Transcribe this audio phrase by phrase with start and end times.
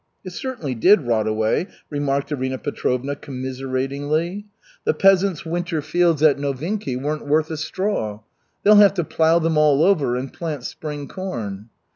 [0.25, 4.47] "It certainly did rot away," remarked Arina Petrovna commiseratingly.
[4.83, 8.21] "The peasants' winter fields at Novinky weren't worth a straw.
[8.63, 11.69] They'll have to plow them all over and plant spring corn."